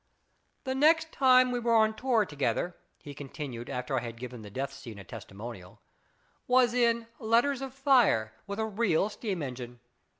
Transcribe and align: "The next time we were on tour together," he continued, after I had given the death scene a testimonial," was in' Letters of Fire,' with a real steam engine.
"The 0.63 0.73
next 0.73 1.11
time 1.11 1.51
we 1.51 1.59
were 1.59 1.75
on 1.75 1.95
tour 1.95 2.25
together," 2.25 2.75
he 3.03 3.13
continued, 3.13 3.69
after 3.69 3.95
I 3.95 4.01
had 4.01 4.17
given 4.17 4.41
the 4.41 4.49
death 4.49 4.73
scene 4.73 4.97
a 4.97 5.03
testimonial," 5.03 5.79
was 6.47 6.73
in' 6.73 7.05
Letters 7.33 7.61
of 7.61 7.71
Fire,' 7.71 8.33
with 8.47 8.57
a 8.57 8.65
real 8.65 9.09
steam 9.09 9.43
engine. 9.43 9.79